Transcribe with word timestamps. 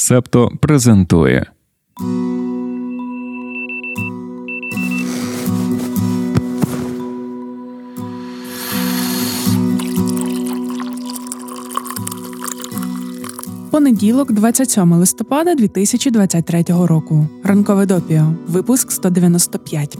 Септо 0.00 0.50
презентує. 0.60 1.46
Понеділок, 13.70 14.32
27 14.32 14.92
листопада 14.92 15.54
2023 15.54 16.64
року. 16.68 17.26
Ранкове 17.44 17.86
допіо. 17.86 18.34
Випуск 18.46 18.90
195. 18.90 19.98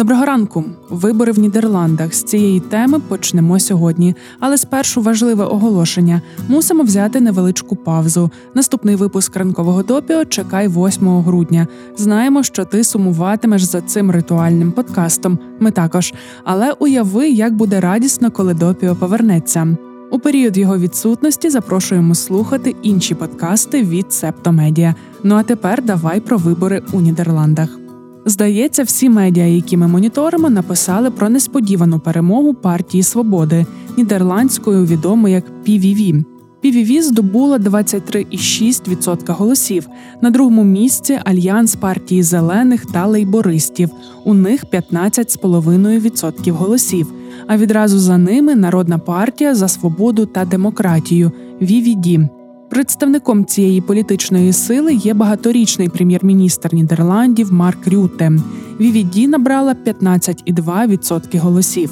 Доброго 0.00 0.24
ранку. 0.24 0.64
Вибори 0.90 1.32
в 1.32 1.38
Нідерландах. 1.38 2.14
З 2.14 2.22
цієї 2.22 2.60
теми 2.60 3.00
почнемо 3.08 3.60
сьогодні. 3.60 4.14
Але 4.38 4.58
спершу 4.58 5.02
важливе 5.02 5.44
оголошення. 5.44 6.22
Мусимо 6.48 6.82
взяти 6.82 7.20
невеличку 7.20 7.76
паузу. 7.76 8.30
Наступний 8.54 8.96
випуск 8.96 9.36
ранкового 9.36 9.82
допіо 9.82 10.24
чекай 10.24 10.68
8 10.68 11.08
грудня. 11.08 11.66
Знаємо, 11.96 12.42
що 12.42 12.64
ти 12.64 12.84
сумуватимеш 12.84 13.62
за 13.62 13.80
цим 13.80 14.10
ритуальним 14.10 14.72
подкастом. 14.72 15.38
Ми 15.60 15.70
також. 15.70 16.14
Але 16.44 16.72
уяви, 16.72 17.28
як 17.28 17.54
буде 17.54 17.80
радісно, 17.80 18.30
коли 18.30 18.54
допіо 18.54 18.96
повернеться. 18.96 19.76
У 20.10 20.18
період 20.18 20.58
його 20.58 20.78
відсутності 20.78 21.50
запрошуємо 21.50 22.14
слухати 22.14 22.74
інші 22.82 23.14
подкасти 23.14 23.82
від 23.82 24.12
Септомедіа. 24.12 24.94
Ну 25.22 25.34
а 25.34 25.42
тепер 25.42 25.82
давай 25.84 26.20
про 26.20 26.36
вибори 26.38 26.82
у 26.92 27.00
Нідерландах. 27.00 27.89
Здається, 28.26 28.82
всі 28.82 29.08
медіа, 29.08 29.46
які 29.46 29.76
ми 29.76 29.88
моніторимо, 29.88 30.50
написали 30.50 31.10
про 31.10 31.28
несподівану 31.28 32.00
перемогу 32.00 32.54
партії 32.54 33.02
свободи 33.02 33.66
нідерландською 33.96 34.86
відомо 34.86 35.28
як 35.28 35.44
PVV. 35.66 36.24
PVV 36.64 37.02
здобула 37.02 37.58
23,6% 37.58 39.32
голосів. 39.32 39.88
На 40.22 40.30
другому 40.30 40.64
місці 40.64 41.20
альянс 41.24 41.76
партії 41.76 42.22
зелених 42.22 42.86
та 42.86 43.06
лейбористів. 43.06 43.90
У 44.24 44.34
них 44.34 44.64
15,5% 44.64 46.50
голосів. 46.50 47.12
А 47.46 47.56
відразу 47.56 47.98
за 47.98 48.18
ними 48.18 48.54
народна 48.54 48.98
партія 48.98 49.54
за 49.54 49.68
свободу 49.68 50.26
та 50.26 50.44
демократію 50.44 51.32
VVD. 51.60 52.28
Представником 52.70 53.44
цієї 53.44 53.80
політичної 53.80 54.52
сили 54.52 54.94
є 54.94 55.14
багаторічний 55.14 55.88
прем'єр-міністр 55.88 56.74
Нідерландів 56.74 57.52
Марк 57.52 57.86
Рюте. 57.86 58.32
Вівіді 58.80 59.28
набрала 59.28 59.76
15,2% 59.86 61.38
голосів. 61.38 61.90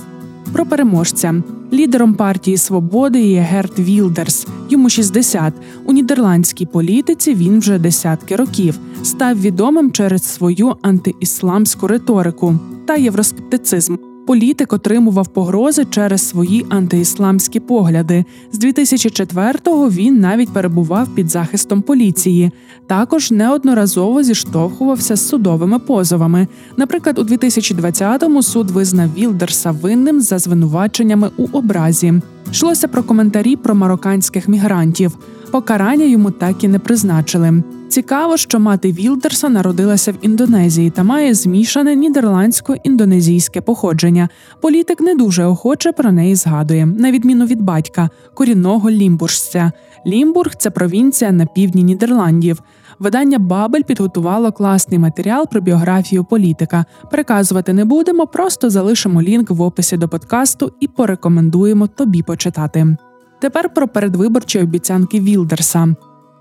Про 0.52 0.66
переможця 0.66 1.42
лідером 1.72 2.14
партії 2.14 2.56
свободи 2.56 3.20
є 3.20 3.40
Герт 3.40 3.78
Вілдерс. 3.78 4.46
Йому 4.70 4.88
60. 4.88 5.54
У 5.84 5.92
нідерландській 5.92 6.66
політиці 6.66 7.34
він 7.34 7.58
вже 7.58 7.78
десятки 7.78 8.36
років 8.36 8.78
став 9.02 9.40
відомим 9.40 9.92
через 9.92 10.22
свою 10.22 10.76
антиісламську 10.82 11.86
риторику 11.86 12.58
та 12.86 12.96
євроскептицизм 12.96 13.96
політик 14.28 14.72
отримував 14.72 15.28
погрози 15.28 15.84
через 15.84 16.28
свої 16.28 16.66
антиісламські 16.68 17.60
погляди. 17.60 18.24
З 18.52 18.58
2004-го 18.58 19.90
він 19.90 20.20
навіть 20.20 20.52
перебував 20.52 21.08
під 21.14 21.30
захистом 21.30 21.82
поліції. 21.82 22.50
Також 22.86 23.30
неодноразово 23.30 24.22
зіштовхувався 24.22 25.16
з 25.16 25.28
судовими 25.28 25.78
позовами. 25.78 26.48
Наприклад, 26.76 27.18
у 27.18 27.22
2020-му 27.22 28.42
суд 28.42 28.70
визнав 28.70 29.14
Вілдерса 29.14 29.70
винним 29.70 30.20
за 30.20 30.38
звинуваченнями 30.38 31.30
у 31.36 31.46
образі. 31.52 32.14
Йшлося 32.52 32.88
про 32.88 33.02
коментарі 33.02 33.56
про 33.56 33.74
марокканських 33.74 34.48
мігрантів. 34.48 35.18
Покарання 35.50 36.04
йому 36.04 36.30
так 36.30 36.64
і 36.64 36.68
не 36.68 36.78
призначили. 36.78 37.62
Цікаво, 37.88 38.36
що 38.36 38.60
мати 38.60 38.92
Вілдерса 38.92 39.48
народилася 39.48 40.12
в 40.12 40.14
Індонезії 40.22 40.90
та 40.90 41.02
має 41.02 41.34
змішане 41.34 41.96
нідерландсько-індонезійське 41.96 43.60
походження. 43.60 44.28
Політик 44.60 45.00
не 45.00 45.14
дуже 45.14 45.44
охоче 45.44 45.92
про 45.92 46.12
неї 46.12 46.34
згадує, 46.34 46.86
на 46.86 47.10
відміну 47.10 47.46
від 47.46 47.62
батька, 47.62 48.10
корінного 48.34 48.90
лімбуржця. 48.90 49.72
Лімбург 50.06 50.54
це 50.54 50.70
провінція 50.70 51.32
на 51.32 51.46
півдні 51.46 51.82
Нідерландів. 51.82 52.62
Видання 52.98 53.38
Бабель 53.38 53.82
підготувало 53.82 54.52
класний 54.52 54.98
матеріал 54.98 55.48
про 55.48 55.60
біографію 55.60 56.24
політика. 56.24 56.84
Переказувати 57.10 57.72
не 57.72 57.84
будемо, 57.84 58.26
просто 58.26 58.70
залишимо 58.70 59.22
лінк 59.22 59.50
в 59.50 59.62
описі 59.62 59.96
до 59.96 60.08
подкасту 60.08 60.72
і 60.80 60.88
порекомендуємо 60.88 61.86
тобі 61.86 62.22
почитати. 62.22 62.96
Тепер 63.40 63.74
про 63.74 63.88
передвиборчі 63.88 64.58
обіцянки 64.58 65.20
Вілдерса. 65.20 65.94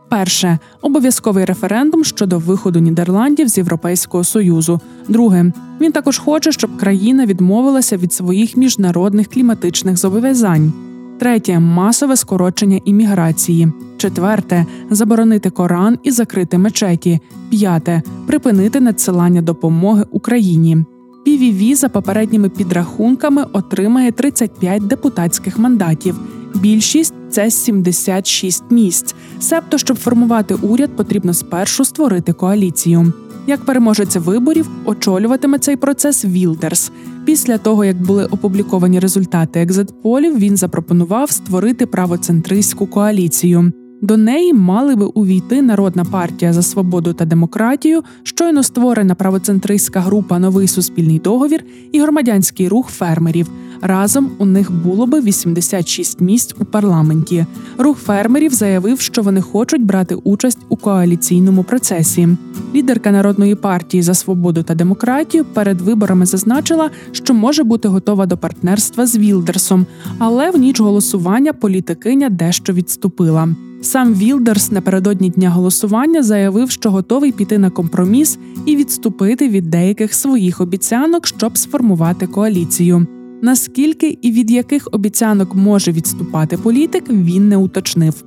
Перше 0.09 0.59
обов'язковий 0.81 1.45
референдум 1.45 2.03
щодо 2.03 2.40
виходу 2.40 2.79
Нідерландів 2.79 3.47
з 3.47 3.57
Європейського 3.57 4.23
союзу. 4.23 4.79
Друге, 5.07 5.51
він 5.81 5.91
також 5.91 6.18
хоче, 6.18 6.51
щоб 6.51 6.78
країна 6.78 7.25
відмовилася 7.25 7.97
від 7.97 8.13
своїх 8.13 8.57
міжнародних 8.57 9.28
кліматичних 9.28 9.97
зобов'язань. 9.97 10.73
Третє 11.19 11.59
масове 11.59 12.16
скорочення 12.16 12.79
імміграції. 12.85 13.72
Четверте 13.97 14.66
заборонити 14.90 15.50
Коран 15.50 15.97
і 16.03 16.12
закрити 16.12 16.57
мечеті. 16.57 17.19
П'яте 17.50 18.01
припинити 18.28 18.79
надсилання 18.79 19.41
допомоги 19.41 20.06
Україні. 20.12 20.85
PVV 21.28 21.75
за 21.75 21.89
попередніми 21.89 22.50
підрахунками 22.50 23.45
отримає 23.53 24.12
35 24.12 24.88
депутатських 24.88 25.59
мандатів. 25.59 26.19
Більшість 26.62 27.13
це 27.29 27.51
76 27.51 28.63
місць. 28.69 29.16
Себто, 29.40 29.78
щоб 29.78 29.97
формувати 29.97 30.56
уряд, 30.56 30.95
потрібно 30.95 31.34
спершу 31.34 31.85
створити 31.85 32.34
коаліцію. 32.34 33.13
Як 33.47 33.66
переможець 33.66 34.16
виборів, 34.16 34.69
очолюватиме 34.85 35.59
цей 35.59 35.75
процес 35.75 36.25
Вілдерс. 36.25 36.91
Після 37.25 37.57
того, 37.57 37.85
як 37.85 38.01
були 38.01 38.25
опубліковані 38.25 39.00
результати 39.00 39.62
екзитполів, 39.62 40.40
він 40.40 40.57
запропонував 40.57 41.31
створити 41.31 41.85
правоцентристську 41.85 42.88
коаліцію. 42.88 43.72
До 44.01 44.18
неї 44.18 44.53
мали 44.53 44.95
би 44.95 45.06
увійти 45.06 45.62
Народна 45.62 46.06
партія 46.06 46.53
за 46.53 46.62
свободу 46.62 47.13
та 47.13 47.25
демократію, 47.25 48.03
щойно 48.24 48.63
створена 48.63 49.16
правоцентристська 49.16 50.00
група 50.00 50.39
Новий 50.39 50.68
суспільний 50.68 51.19
договір 51.19 51.63
і 51.91 52.00
громадянський 52.01 52.68
рух 52.68 52.89
фермерів. 52.89 53.47
Разом 53.81 54.31
у 54.38 54.45
них 54.45 54.71
було 54.71 55.05
би 55.07 55.21
86 55.21 56.21
місць 56.21 56.55
у 56.59 56.65
парламенті. 56.65 57.45
Рух 57.77 57.97
фермерів 57.97 58.53
заявив, 58.53 58.99
що 58.99 59.21
вони 59.21 59.41
хочуть 59.41 59.85
брати 59.85 60.15
участь 60.15 60.59
у 60.69 60.75
коаліційному 60.75 61.63
процесі. 61.63 62.27
Лідерка 62.75 63.11
народної 63.11 63.55
партії 63.55 64.03
за 64.03 64.13
свободу 64.13 64.63
та 64.63 64.75
демократію 64.75 65.45
перед 65.45 65.81
виборами 65.81 66.25
зазначила, 66.25 66.89
що 67.11 67.33
може 67.33 67.63
бути 67.63 67.88
готова 67.88 68.25
до 68.25 68.38
партнерства 68.38 69.05
з 69.05 69.17
Вілдерсом, 69.17 69.85
але 70.17 70.51
в 70.51 70.57
ніч 70.57 70.79
голосування 70.79 71.53
політикиня 71.53 72.29
дещо 72.29 72.73
відступила. 72.73 73.49
Сам 73.81 74.13
Вілдерс 74.13 74.71
напередодні 74.71 75.29
дня 75.29 75.49
голосування 75.49 76.23
заявив, 76.23 76.71
що 76.71 76.91
готовий 76.91 77.31
піти 77.31 77.57
на 77.57 77.69
компроміс 77.69 78.38
і 78.65 78.75
відступити 78.75 79.49
від 79.49 79.69
деяких 79.69 80.13
своїх 80.13 80.61
обіцянок, 80.61 81.27
щоб 81.27 81.57
сформувати 81.57 82.27
коаліцію. 82.27 83.07
Наскільки 83.42 84.18
і 84.22 84.31
від 84.31 84.52
яких 84.52 84.88
обіцянок 84.92 85.56
може 85.56 85.92
відступати 85.92 86.58
політик, 86.58 87.09
він 87.09 87.50
не 87.50 87.58
уточнив. 87.58 88.24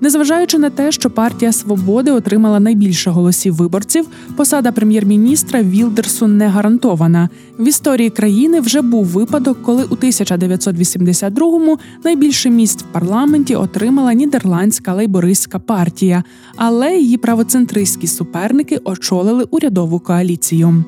Незважаючи 0.00 0.58
на 0.58 0.70
те, 0.70 0.92
що 0.92 1.10
партія 1.10 1.52
свободи 1.52 2.10
отримала 2.10 2.60
найбільше 2.60 3.10
голосів 3.10 3.54
виборців, 3.54 4.06
посада 4.36 4.72
прем'єр-міністра 4.72 5.62
Вілдерсу 5.62 6.26
не 6.26 6.48
гарантована. 6.48 7.28
В 7.58 7.68
історії 7.68 8.10
країни 8.10 8.60
вже 8.60 8.82
був 8.82 9.06
випадок, 9.06 9.58
коли 9.62 9.84
у 9.84 9.94
1982-му 9.94 11.78
найбільше 12.04 12.50
місць 12.50 12.82
в 12.82 12.86
парламенті 12.92 13.54
отримала 13.54 14.14
нідерландська 14.14 14.94
лейбористська 14.94 15.58
партія, 15.58 16.24
але 16.56 16.96
її 16.96 17.16
правоцентристські 17.16 18.06
суперники 18.06 18.80
очолили 18.84 19.44
урядову 19.50 19.98
коаліцію. 19.98 20.84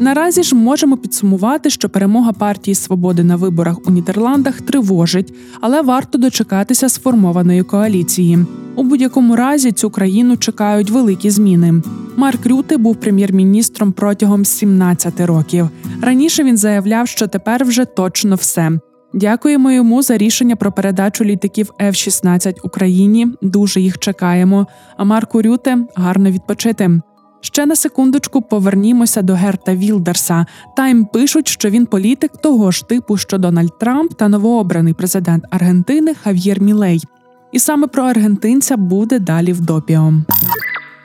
Наразі 0.00 0.42
ж 0.42 0.54
можемо 0.54 0.96
підсумувати, 0.96 1.70
що 1.70 1.88
перемога 1.88 2.32
партії 2.32 2.74
свободи 2.74 3.24
на 3.24 3.36
виборах 3.36 3.76
у 3.86 3.90
Нідерландах 3.90 4.60
тривожить, 4.60 5.34
але 5.60 5.82
варто 5.82 6.18
дочекатися 6.18 6.88
сформованої 6.88 7.62
коаліції. 7.62 8.38
У 8.76 8.82
будь-якому 8.82 9.36
разі 9.36 9.72
цю 9.72 9.90
країну 9.90 10.36
чекають 10.36 10.90
великі 10.90 11.30
зміни. 11.30 11.82
Марк 12.16 12.46
Рюте 12.46 12.76
був 12.76 12.96
прем'єр-міністром 12.96 13.92
протягом 13.92 14.44
17 14.44 15.20
років. 15.20 15.68
Раніше 16.02 16.44
він 16.44 16.56
заявляв, 16.56 17.08
що 17.08 17.26
тепер 17.26 17.64
вже 17.64 17.84
точно 17.84 18.34
все. 18.34 18.72
Дякуємо 19.14 19.70
йому 19.70 20.02
за 20.02 20.18
рішення 20.18 20.56
про 20.56 20.72
передачу 20.72 21.24
літаків 21.24 21.70
F-16 21.80 22.54
Україні. 22.64 23.26
Дуже 23.42 23.80
їх 23.80 23.98
чекаємо. 23.98 24.66
А 24.96 25.04
Марку 25.04 25.42
Рюте 25.42 25.78
гарно 25.94 26.30
відпочити. 26.30 27.00
Ще 27.40 27.66
на 27.66 27.76
секундочку 27.76 28.42
повернімося 28.42 29.22
до 29.22 29.34
Герта 29.34 29.74
Вілдерса. 29.74 30.46
Тайм 30.76 31.04
пишуть, 31.04 31.48
що 31.48 31.70
він 31.70 31.86
політик 31.86 32.36
того 32.36 32.70
ж 32.70 32.88
типу, 32.88 33.16
що 33.16 33.38
Дональд 33.38 33.78
Трамп 33.78 34.14
та 34.14 34.28
новообраний 34.28 34.94
президент 34.94 35.44
Аргентини 35.50 36.14
Хав'єр 36.14 36.60
Мілей. 36.60 37.02
І 37.52 37.58
саме 37.58 37.86
про 37.86 38.02
аргентинця 38.02 38.76
буде 38.76 39.18
далі 39.18 39.52
в 39.52 39.60
допіо. 39.60 40.12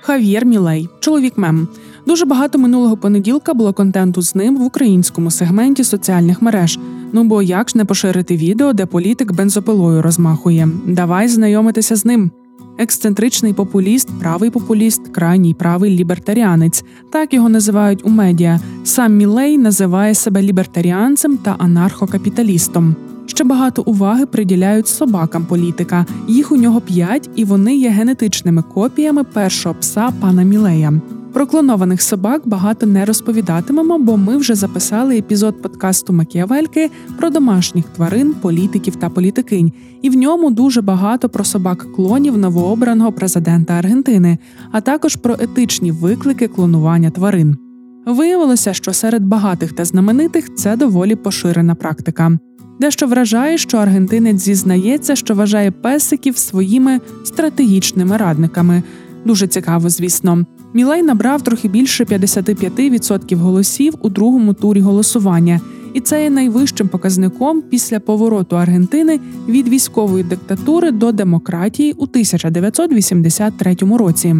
Хав'єр 0.01 0.45
Мілей, 0.45 0.89
чоловік 0.99 1.37
мем. 1.37 1.67
Дуже 2.07 2.25
багато 2.25 2.57
минулого 2.57 2.97
понеділка 2.97 3.53
було 3.53 3.73
контенту 3.73 4.21
з 4.21 4.35
ним 4.35 4.57
в 4.57 4.61
українському 4.61 5.31
сегменті 5.31 5.83
соціальних 5.83 6.41
мереж. 6.41 6.79
Ну 7.13 7.23
бо 7.23 7.41
як 7.41 7.69
ж 7.69 7.77
не 7.77 7.85
поширити 7.85 8.37
відео, 8.37 8.73
де 8.73 8.85
політик 8.85 9.31
бензопилою 9.31 10.01
розмахує? 10.01 10.67
Давай 10.87 11.27
знайомитися 11.27 11.95
з 11.95 12.05
ним. 12.05 12.31
Ексцентричний 12.77 13.53
популіст, 13.53 14.09
правий 14.19 14.49
популіст, 14.49 15.07
крайній 15.07 15.53
правий 15.53 15.97
лібертаріанець. 15.97 16.83
Так 17.11 17.33
його 17.33 17.49
називають 17.49 18.05
у 18.05 18.09
медіа. 18.09 18.59
Сам 18.83 19.15
Мілей 19.15 19.57
називає 19.57 20.15
себе 20.15 20.41
лібертаріанцем 20.41 21.37
та 21.37 21.55
анархокапіталістом. 21.59 22.95
Ще 23.25 23.43
багато 23.43 23.81
уваги 23.85 24.25
приділяють 24.25 24.87
собакам 24.87 25.45
політика. 25.45 26.05
Їх 26.27 26.51
у 26.51 26.57
нього 26.57 26.81
п'ять, 26.81 27.29
і 27.35 27.45
вони 27.45 27.75
є 27.75 27.89
генетичними 27.89 28.63
копіями 28.73 29.23
першого 29.23 29.75
пса 29.75 30.13
пана 30.21 30.43
Мілея. 30.43 31.01
Про 31.33 31.47
клонованих 31.47 32.01
собак 32.01 32.41
багато 32.45 32.85
не 32.85 33.05
розповідатимемо, 33.05 33.99
бо 33.99 34.17
ми 34.17 34.37
вже 34.37 34.55
записали 34.55 35.17
епізод 35.17 35.61
подкасту 35.61 36.13
Макіавельки 36.13 36.89
про 37.17 37.29
домашніх 37.29 37.85
тварин, 37.85 38.33
політиків 38.41 38.95
та 38.95 39.09
політикинь, 39.09 39.71
і 40.01 40.09
в 40.09 40.15
ньому 40.15 40.51
дуже 40.51 40.81
багато 40.81 41.29
про 41.29 41.43
собак-клонів 41.43 42.37
новообраного 42.37 43.11
президента 43.11 43.73
Аргентини, 43.73 44.37
а 44.71 44.81
також 44.81 45.15
про 45.15 45.33
етичні 45.39 45.91
виклики 45.91 46.47
клонування 46.47 47.09
тварин. 47.09 47.57
Виявилося, 48.05 48.73
що 48.73 48.93
серед 48.93 49.23
багатих 49.23 49.73
та 49.73 49.85
знаменитих 49.85 50.55
це 50.55 50.75
доволі 50.75 51.15
поширена 51.15 51.75
практика. 51.75 52.37
Дещо 52.79 53.07
вражає, 53.07 53.57
що 53.57 53.77
аргентинець 53.77 54.41
зізнається, 54.41 55.15
що 55.15 55.35
вважає 55.35 55.71
песиків 55.71 56.37
своїми 56.37 56.99
стратегічними 57.23 58.17
радниками. 58.17 58.83
Дуже 59.25 59.47
цікаво, 59.47 59.89
звісно. 59.89 60.45
Мілей 60.73 61.03
набрав 61.03 61.41
трохи 61.41 61.67
більше 61.67 62.03
55% 62.03 63.35
голосів 63.35 63.93
у 64.01 64.09
другому 64.09 64.53
турі 64.53 64.81
голосування, 64.81 65.61
і 65.93 66.01
це 66.01 66.23
є 66.23 66.29
найвищим 66.29 66.87
показником 66.87 67.61
після 67.61 67.99
повороту 67.99 68.57
Аргентини 68.57 69.19
від 69.49 69.67
військової 69.67 70.23
диктатури 70.23 70.91
до 70.91 71.11
демократії 71.11 71.91
у 71.91 72.03
1983 72.03 73.75
році. 73.97 74.35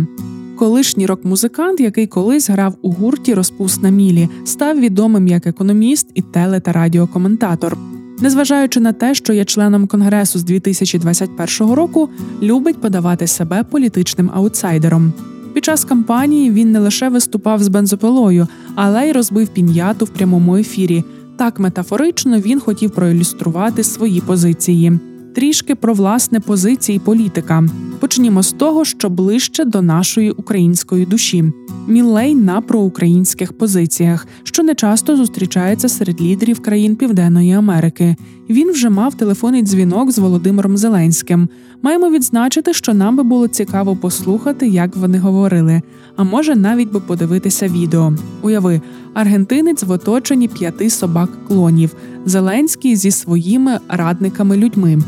Колишній 0.55 1.05
рок-музикант, 1.05 1.79
який 1.79 2.07
колись 2.07 2.49
грав 2.49 2.75
у 2.81 2.91
гурті 2.91 3.33
Розпусна 3.33 3.89
Мілі, 3.89 4.29
став 4.45 4.79
відомим 4.79 5.27
як 5.27 5.47
економіст 5.47 6.07
і 6.13 6.21
теле 6.21 6.59
та 6.59 6.71
радіокоментатор. 6.71 7.77
Незважаючи 8.19 8.79
на 8.79 8.93
те, 8.93 9.13
що 9.15 9.33
є 9.33 9.45
членом 9.45 9.87
конгресу 9.87 10.39
з 10.39 10.43
2021 10.43 11.73
року, 11.73 12.09
любить 12.41 12.81
подавати 12.81 13.27
себе 13.27 13.63
політичним 13.63 14.31
аутсайдером. 14.33 15.13
Під 15.53 15.65
час 15.65 15.86
кампанії 15.86 16.51
він 16.51 16.71
не 16.71 16.80
лише 16.80 17.09
виступав 17.09 17.63
з 17.63 17.68
бензопилою, 17.68 18.48
але 18.75 19.09
й 19.09 19.12
розбив 19.12 19.48
пін'яту 19.48 20.06
в 20.06 20.09
прямому 20.09 20.57
ефірі. 20.57 21.03
Так 21.38 21.59
метафорично 21.59 22.39
він 22.39 22.59
хотів 22.59 22.92
проілюструвати 22.92 23.83
свої 23.83 24.21
позиції. 24.21 25.00
Трішки 25.36 25.75
про 25.75 25.94
власне 25.94 26.39
позиції 26.39 27.00
політика. 27.00 27.63
Почнімо 28.00 28.44
з 28.44 28.51
того, 28.51 28.86
що 28.86 29.09
ближче 29.09 29.65
до 29.65 29.81
нашої 29.81 30.31
української 30.31 31.06
душі. 31.06 31.44
Міллей 31.88 32.36
на 32.36 32.62
проукраїнських 32.62 33.53
позиціях, 33.53 34.27
що 34.44 34.63
не 34.63 34.75
часто 34.75 35.18
зустрічається 35.18 35.89
серед 35.89 36.21
лідерів 36.21 36.59
країн 36.59 36.95
Південної 36.95 37.51
Америки. 37.51 38.15
Він 38.51 38.71
вже 38.71 38.89
мав 38.89 39.15
телефонний 39.15 39.62
дзвінок 39.62 40.12
з 40.12 40.19
Володимиром 40.19 40.77
Зеленським. 40.77 41.50
Маємо 41.81 42.09
відзначити, 42.09 42.74
що 42.74 42.94
нам 42.94 43.18
би 43.18 43.24
було 43.24 43.48
цікаво 43.48 43.95
послухати, 43.95 44.68
як 44.68 44.95
вони 44.95 45.19
говорили. 45.19 45.81
А 46.15 46.24
може 46.24 46.56
навіть 46.56 46.92
би 46.92 47.00
подивитися 47.00 47.68
відео. 47.68 48.13
Уяви, 48.42 48.81
аргентинець 49.13 49.83
в 49.83 49.92
оточенні 49.92 50.48
п'яти 50.48 50.89
собак-клонів, 50.89 51.95
Зеленський 52.25 52.95
зі 52.95 53.12
своїми 53.12 53.80
радниками-людьми. 53.89 55.00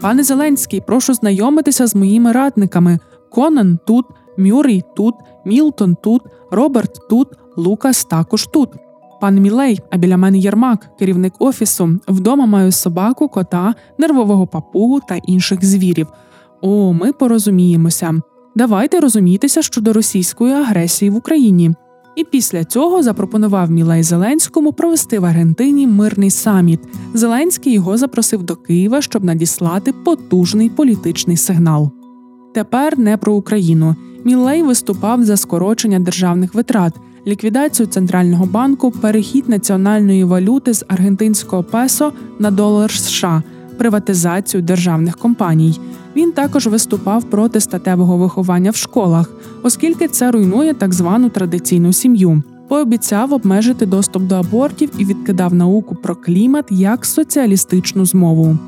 Пане 0.00 0.22
Зеленський, 0.22 0.82
прошу 0.86 1.14
знайомитися 1.14 1.86
з 1.86 1.94
моїми 1.94 2.32
радниками. 2.32 2.98
Конан 3.30 3.78
тут, 3.86 4.06
Мюррей 4.38 4.82
тут, 4.96 5.14
Мілтон 5.46 5.96
тут, 6.02 6.22
Роберт 6.50 7.00
тут, 7.10 7.28
Лукас 7.56 8.04
також 8.04 8.46
тут. 8.46 8.68
Пан 9.22 9.40
Мілей, 9.40 9.80
а 9.90 9.96
біля 9.96 10.16
мене 10.16 10.38
Єрмак, 10.38 10.90
керівник 10.98 11.32
офісу. 11.38 11.98
Вдома 12.08 12.46
маю 12.46 12.72
собаку, 12.72 13.28
кота, 13.28 13.74
нервового 13.98 14.46
папугу 14.46 15.00
та 15.08 15.16
інших 15.16 15.64
звірів. 15.64 16.06
О, 16.60 16.92
ми 16.92 17.12
порозуміємося. 17.12 18.20
Давайте 18.56 19.00
розумітися 19.00 19.62
щодо 19.62 19.92
російської 19.92 20.52
агресії 20.52 21.10
в 21.10 21.16
Україні. 21.16 21.74
І 22.16 22.24
після 22.24 22.64
цього 22.64 23.02
запропонував 23.02 23.70
Мілей 23.70 24.02
Зеленському 24.02 24.72
провести 24.72 25.18
в 25.18 25.24
Аргентині 25.24 25.86
мирний 25.86 26.30
саміт. 26.30 26.80
Зеленський 27.14 27.72
його 27.72 27.96
запросив 27.96 28.42
до 28.42 28.56
Києва, 28.56 29.02
щоб 29.02 29.24
надіслати 29.24 29.92
потужний 29.92 30.70
політичний 30.70 31.36
сигнал. 31.36 31.90
Тепер 32.54 32.98
не 32.98 33.16
про 33.16 33.34
Україну. 33.34 33.96
Мілей 34.24 34.62
виступав 34.62 35.24
за 35.24 35.36
скорочення 35.36 35.98
державних 35.98 36.54
витрат, 36.54 36.94
ліквідацію 37.26 37.86
центрального 37.86 38.46
банку, 38.46 38.90
перехід 38.90 39.48
національної 39.48 40.24
валюти 40.24 40.74
з 40.74 40.84
аргентинського 40.88 41.62
песо 41.62 42.12
на 42.38 42.50
долар 42.50 42.90
США, 42.90 43.42
приватизацію 43.78 44.62
державних 44.62 45.16
компаній. 45.16 45.80
Він 46.16 46.32
також 46.32 46.66
виступав 46.66 47.24
проти 47.24 47.60
статевого 47.60 48.16
виховання 48.16 48.70
в 48.70 48.76
школах, 48.76 49.30
оскільки 49.62 50.08
це 50.08 50.30
руйнує 50.30 50.74
так 50.74 50.92
звану 50.92 51.28
традиційну 51.28 51.92
сім'ю. 51.92 52.42
Пообіцяв 52.68 53.32
обмежити 53.32 53.86
доступ 53.86 54.22
до 54.22 54.34
абортів 54.34 54.90
і 54.98 55.04
відкидав 55.04 55.54
науку 55.54 55.94
про 55.94 56.16
клімат 56.16 56.64
як 56.70 57.06
соціалістичну 57.06 58.06
змову. 58.06 58.58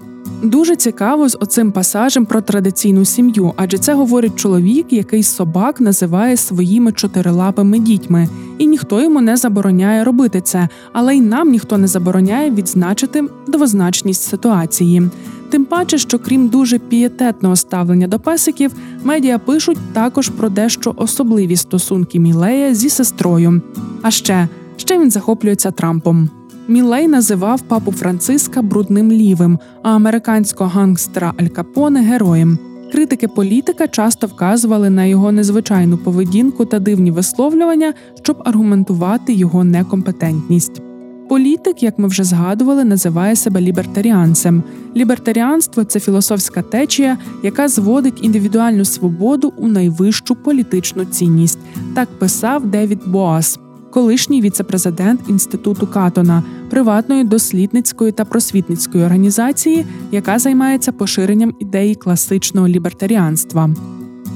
Дуже 0.45 0.77
цікаво 0.77 1.29
з 1.29 1.37
оцим 1.41 1.73
пасажем 1.73 2.27
про 2.27 2.41
традиційну 2.41 3.05
сім'ю, 3.05 3.53
адже 3.57 3.79
це 3.79 3.95
говорить 3.95 4.37
чоловік, 4.37 4.87
який 4.91 5.23
собак 5.23 5.81
називає 5.81 6.37
своїми 6.37 6.93
чотирилапими 6.93 7.79
дітьми, 7.79 8.29
і 8.59 8.67
ніхто 8.67 9.03
йому 9.03 9.21
не 9.21 9.37
забороняє 9.37 10.05
робити 10.05 10.41
це, 10.41 10.69
але 10.93 11.17
й 11.17 11.21
нам 11.21 11.51
ніхто 11.51 11.79
не 11.79 11.87
забороняє 11.87 12.51
відзначити 12.51 13.25
двозначність 13.47 14.23
ситуації. 14.23 15.03
Тим 15.51 15.65
паче, 15.65 15.99
що 15.99 16.19
крім 16.19 16.49
дуже 16.49 16.79
пієтетного 16.79 17.57
ставлення 17.57 18.07
до 18.07 18.21
песиків, 18.21 18.73
медіа 19.05 19.39
пишуть 19.39 19.79
також 19.93 20.29
про 20.29 20.49
дещо 20.49 20.95
особливі 20.97 21.57
стосунки 21.57 22.21
Мілея 22.21 22.75
зі 22.75 22.91
сестрою. 22.91 23.63
А 24.03 24.11
ще 24.11 24.49
ще 24.77 24.99
він 24.99 25.11
захоплюється 25.11 25.71
Трампом. 25.71 26.29
Мілей 26.69 27.09
називав 27.09 27.61
папу 27.61 27.93
Франциска 27.93 28.63
брудним 28.63 29.13
лівим, 29.13 29.59
а 29.83 29.91
американського 29.91 30.71
гангстера 30.71 31.33
Аль 31.41 31.47
Капоне 31.47 32.01
героєм. 32.01 32.59
Критики 32.93 33.29
політика 33.29 33.89
часто 33.89 34.27
вказували 34.27 34.91
на 34.91 35.05
його 35.05 35.33
незвичайну 35.33 35.99
поведінку 35.99 36.65
та 36.65 36.79
дивні 36.79 37.11
висловлювання, 37.11 37.95
щоб 38.23 38.43
аргументувати 38.45 39.33
його 39.33 39.65
некомпетентність. 39.65 40.83
Політик, 41.29 41.83
як 41.83 41.99
ми 41.99 42.09
вже 42.09 42.25
згадували, 42.25 42.85
називає 42.85 43.37
себе 43.37 43.61
лібертаріанцем. 43.61 44.63
Лібертаріанство 44.97 45.85
це 45.85 46.01
філософська 46.01 46.63
течія, 46.63 47.19
яка 47.43 47.69
зводить 47.69 48.25
індивідуальну 48.25 48.85
свободу 48.85 49.53
у 49.57 49.69
найвищу 49.69 50.35
політичну 50.35 51.05
цінність. 51.05 51.59
Так 51.95 52.09
писав 52.19 52.67
Девід 52.67 53.01
Боас 53.07 53.59
колишній 53.95 54.41
віцепрезидент 54.41 55.21
інституту 55.29 55.87
Катона, 55.87 56.43
приватної 56.71 57.25
дослідницької 57.25 58.13
та 58.13 58.25
просвітницької 58.25 59.05
організації, 59.05 59.87
яка 60.13 60.39
займається 60.39 60.93
поширенням 60.93 61.55
ідеї 61.59 61.95
класичного 61.95 62.69
лібертаріанства. 62.69 63.71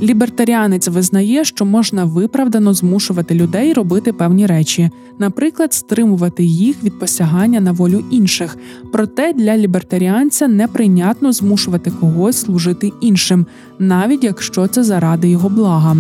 Лібертаріанець 0.03 0.88
визнає, 0.88 1.45
що 1.45 1.65
можна 1.65 2.05
виправдано 2.05 2.75
змушувати 2.75 3.35
людей 3.35 3.73
робити 3.73 4.12
певні 4.12 4.47
речі, 4.47 4.91
наприклад, 5.19 5.73
стримувати 5.73 6.45
їх 6.45 6.85
від 6.85 6.99
посягання 6.99 7.61
на 7.61 7.73
волю 7.73 8.05
інших. 8.11 8.57
Проте 8.93 9.33
для 9.33 9.57
лібертаріанця 9.57 10.49
неприйнятно 10.49 11.33
змушувати 11.33 11.91
когось 11.91 12.37
служити 12.37 12.93
іншим, 13.00 13.47
навіть 13.79 14.25
якщо 14.25 14.67
це 14.67 14.85
заради 14.85 15.29
його 15.29 15.49
блага 15.49 15.97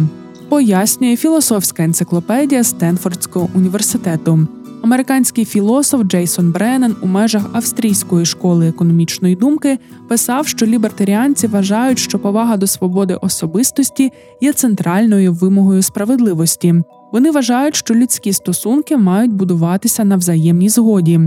пояснює 0.48 1.16
філософська 1.16 1.84
енциклопедія 1.84 2.64
Стенфордського 2.64 3.48
університету. 3.54 4.48
Американський 4.82 5.44
філософ 5.44 6.02
Джейсон 6.02 6.52
Бреннен 6.52 6.96
у 7.02 7.06
межах 7.06 7.50
австрійської 7.52 8.26
школи 8.26 8.68
економічної 8.68 9.36
думки 9.36 9.78
писав, 10.08 10.46
що 10.46 10.66
лібертаріанці 10.66 11.46
вважають, 11.46 11.98
що 11.98 12.18
повага 12.18 12.56
до 12.56 12.66
свободи 12.66 13.14
особистості 13.14 14.12
є 14.40 14.52
центральною 14.52 15.32
вимогою 15.32 15.82
справедливості. 15.82 16.74
Вони 17.12 17.30
вважають, 17.30 17.76
що 17.76 17.94
людські 17.94 18.32
стосунки 18.32 18.96
мають 18.96 19.32
будуватися 19.32 20.04
на 20.04 20.16
взаємній 20.16 20.68
згоді. 20.68 21.20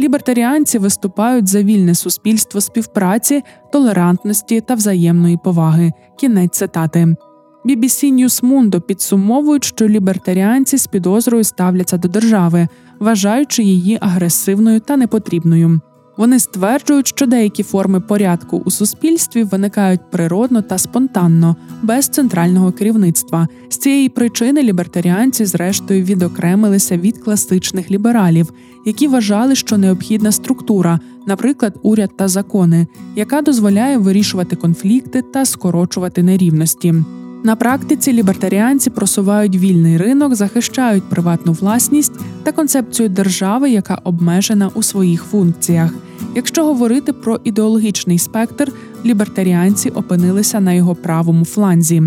Лібертаріанці 0.00 0.78
виступають 0.78 1.48
за 1.48 1.62
вільне 1.62 1.94
суспільство 1.94 2.60
співпраці, 2.60 3.42
толерантності 3.72 4.60
та 4.60 4.74
взаємної 4.74 5.38
поваги. 5.44 5.92
Кінець 6.16 6.56
цитати. 6.58 7.16
BBC 7.64 8.12
Mundo 8.42 8.80
підсумовують, 8.80 9.64
що 9.64 9.88
лібертаріанці 9.88 10.78
з 10.78 10.86
підозрою 10.86 11.44
ставляться 11.44 11.98
до 11.98 12.08
держави, 12.08 12.68
вважаючи 13.00 13.62
її 13.62 13.98
агресивною 14.00 14.80
та 14.80 14.96
непотрібною. 14.96 15.80
Вони 16.18 16.38
стверджують, 16.38 17.08
що 17.08 17.26
деякі 17.26 17.62
форми 17.62 18.00
порядку 18.00 18.62
у 18.64 18.70
суспільстві 18.70 19.42
виникають 19.42 20.10
природно 20.10 20.62
та 20.62 20.78
спонтанно, 20.78 21.56
без 21.82 22.08
центрального 22.08 22.72
керівництва. 22.72 23.48
З 23.68 23.76
цієї 23.76 24.08
причини 24.08 24.62
лібертаріанці, 24.62 25.44
зрештою, 25.44 26.04
відокремилися 26.04 26.96
від 26.96 27.18
класичних 27.18 27.90
лібералів, 27.90 28.52
які 28.86 29.08
вважали, 29.08 29.54
що 29.54 29.78
необхідна 29.78 30.32
структура, 30.32 31.00
наприклад, 31.26 31.74
уряд 31.82 32.10
та 32.16 32.28
закони, 32.28 32.86
яка 33.16 33.42
дозволяє 33.42 33.98
вирішувати 33.98 34.56
конфлікти 34.56 35.22
та 35.22 35.44
скорочувати 35.44 36.22
нерівності. 36.22 36.94
На 37.42 37.56
практиці 37.56 38.12
лібертаріанці 38.12 38.90
просувають 38.90 39.56
вільний 39.56 39.96
ринок, 39.96 40.34
захищають 40.34 41.04
приватну 41.04 41.52
власність 41.52 42.12
та 42.42 42.52
концепцію 42.52 43.08
держави, 43.08 43.70
яка 43.70 43.94
обмежена 44.04 44.70
у 44.74 44.82
своїх 44.82 45.22
функціях. 45.22 45.94
Якщо 46.34 46.64
говорити 46.64 47.12
про 47.12 47.40
ідеологічний 47.44 48.18
спектр, 48.18 48.72
лібертаріанці 49.04 49.90
опинилися 49.90 50.60
на 50.60 50.72
його 50.72 50.94
правому 50.94 51.44
фланзі. 51.44 52.02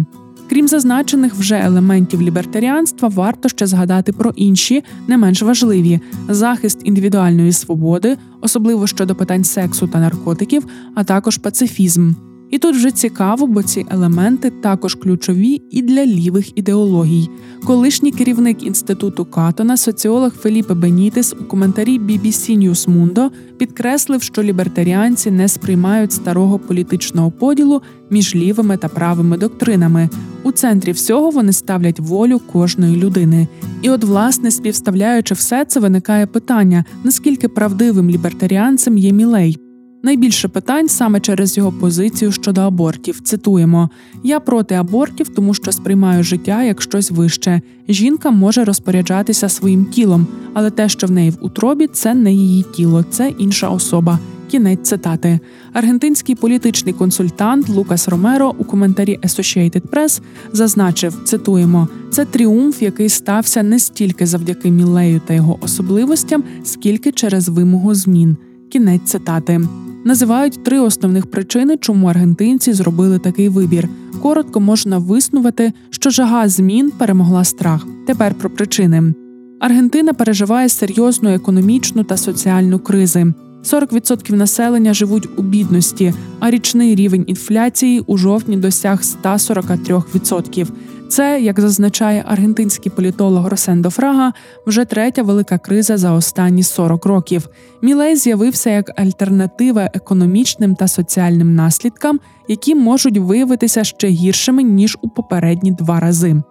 Крім 0.50 0.68
зазначених 0.68 1.34
вже 1.34 1.56
елементів 1.56 2.22
лібертаріанства, 2.22 3.10
варто 3.10 3.50
ще 3.50 3.68
згадати 3.68 4.12
про 4.12 4.34
інші, 4.36 4.84
не 5.08 5.18
менш 5.18 5.42
важливі 5.42 6.00
захист 6.30 6.80
індивідуальної 6.84 7.52
свободи, 7.52 8.18
особливо 8.42 8.88
щодо 8.88 9.16
питань 9.16 9.44
сексу 9.44 9.88
та 9.88 10.00
наркотиків, 10.00 10.66
а 10.96 11.04
також 11.04 11.38
пацифізм. 11.38 12.14
І 12.51 12.60
тут 12.60 12.75
вже 12.75 12.91
цікаво, 12.91 13.48
бо 13.48 13.63
ці 13.63 13.86
елементи 13.89 14.50
також 14.50 14.96
ключові 14.96 15.62
і 15.70 15.81
для 15.81 16.05
лівих 16.05 16.58
ідеологій. 16.58 17.29
Колишній 17.65 18.12
керівник 18.12 18.63
інституту 18.63 19.25
Катона, 19.25 19.77
соціолог 19.77 20.31
Феліпе 20.31 20.74
Бенітес 20.74 21.36
у 21.41 21.43
коментарі 21.43 22.00
BBC 22.00 22.58
News 22.58 22.89
Mundo 22.89 23.29
підкреслив, 23.58 24.24
що 24.24 24.43
лібертаріанці 24.43 25.31
не 25.31 25.48
сприймають 25.48 26.12
старого 26.12 26.60
політичного 26.60 27.31
поділу 27.31 27.81
між 28.10 28.36
лівими 28.36 28.77
та 28.77 28.88
правими 28.88 29.38
доктринами. 29.38 30.10
У 30.43 30.51
центрі 30.51 30.91
всього 30.91 31.29
вони 31.29 31.53
ставлять 31.53 32.00
волю 32.00 32.41
кожної 32.51 32.96
людини. 32.96 33.48
І, 33.81 33.89
от, 33.89 34.03
власне, 34.03 34.51
співставляючи 34.51 35.34
все 35.34 35.65
це, 35.65 35.79
виникає 35.79 36.25
питання: 36.25 36.86
наскільки 37.03 37.48
правдивим 37.48 38.10
лібертаріанцем 38.10 38.98
є 38.98 39.12
мілей. 39.12 39.71
Найбільше 40.03 40.48
питань 40.48 40.89
саме 40.89 41.20
через 41.20 41.58
його 41.58 41.72
позицію 41.72 42.31
щодо 42.31 42.62
абортів. 42.62 43.22
Цитуємо: 43.22 43.89
я 44.24 44.39
проти 44.39 44.75
абортів, 44.75 45.29
тому 45.29 45.53
що 45.53 45.72
сприймаю 45.72 46.24
життя 46.24 46.63
як 46.63 46.81
щось 46.81 47.12
вище. 47.12 47.62
Жінка 47.89 48.31
може 48.31 48.63
розпоряджатися 48.63 49.50
своїм 49.50 49.86
тілом, 49.86 50.27
але 50.53 50.72
те, 50.72 50.89
що 50.89 51.08
в 51.08 51.12
неї 51.12 51.29
в 51.29 51.38
утробі, 51.41 51.88
це 51.88 52.13
не 52.13 52.34
її 52.34 52.65
тіло, 52.75 53.03
це 53.03 53.34
інша 53.38 53.70
особа. 53.70 54.20
Кінець 54.51 54.89
цитати. 54.89 55.39
Аргентинський 55.74 56.36
політичний 56.36 56.93
консультант 56.93 57.70
Лукас 57.70 58.08
Ромеро 58.08 58.55
у 58.58 58.63
коментарі 58.63 59.20
Associated 59.24 59.81
Press 59.81 60.22
зазначив: 60.53 61.22
цитуємо: 61.24 61.88
це 62.12 62.25
тріумф, 62.25 62.81
який 62.81 63.10
стався 63.10 63.63
не 63.63 63.79
стільки 63.79 64.25
завдяки 64.25 64.72
Мілею 64.72 65.22
та 65.27 65.34
його 65.34 65.58
особливостям, 65.62 66.43
скільки 66.63 67.12
через 67.12 67.50
вимогу 67.50 67.93
змін. 67.93 68.38
Кінець 68.70 69.03
цитати. 69.03 69.62
Називають 70.05 70.63
три 70.63 70.79
основних 70.79 71.31
причини, 71.31 71.77
чому 71.77 72.08
аргентинці 72.08 72.74
зробили 72.74 73.20
такий 73.20 73.50
вибір. 73.50 73.89
Коротко 74.22 74.60
можна 74.60 74.98
виснувати, 74.98 75.74
що 75.89 76.10
жага 76.10 76.48
змін 76.48 76.91
перемогла 76.98 77.43
страх. 77.43 77.88
Тепер 78.08 78.34
про 78.34 78.50
причини. 78.50 79.13
Аргентина 79.60 80.13
переживає 80.13 80.70
серйозну 80.70 81.29
економічну 81.29 82.03
та 82.03 82.17
соціальну 82.17 82.79
кризи. 82.79 83.34
40% 83.63 84.34
населення 84.34 84.93
живуть 84.93 85.29
у 85.38 85.41
бідності, 85.41 86.13
а 86.39 86.51
річний 86.51 86.96
рівень 86.96 87.24
інфляції 87.27 88.03
у 88.08 88.17
жовтні 88.17 88.58
досяг 88.58 89.01
143%. 89.24 90.67
Це, 91.12 91.41
як 91.41 91.60
зазначає 91.60 92.24
аргентинський 92.27 92.91
політолог 92.96 93.48
Росендо 93.48 93.89
Фрага, 93.89 94.34
вже 94.68 94.86
третя 94.86 95.24
велика 95.24 95.58
криза 95.58 95.98
за 95.98 96.12
останні 96.13 96.63
40 96.63 97.06
років. 97.06 97.48
Мілей 97.82 98.15
з'явився 98.15 98.70
як 98.70 99.00
альтернатива 99.00 99.89
економічним 99.94 100.75
та 100.75 100.88
соціальним 100.88 101.56
наслідкам, 101.56 102.20
які 102.48 102.75
можуть 102.75 103.18
виявитися 103.18 103.84
ще 103.84 104.08
гіршими 104.08 104.63
ніж 104.63 104.98
у 105.01 105.10
попередні 105.10 105.72
два 105.72 106.00
рази. 106.00 106.41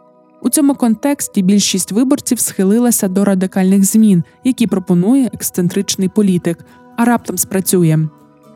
У 0.43 0.49
цьому 0.50 0.75
контексті 0.75 1.43
більшість 1.43 1.93
виборців 1.93 2.40
схилилася 2.40 3.09
до 3.09 3.25
радикальних 3.25 3.85
змін, 3.85 4.25
які 4.45 4.67
пропонує 4.67 5.31
ексцентричний 5.35 6.09
політик, 6.09 6.64
а 6.97 7.05
раптом 7.05 7.38
спрацює. 7.38 7.99